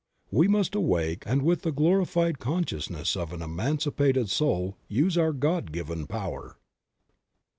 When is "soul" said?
4.31-4.75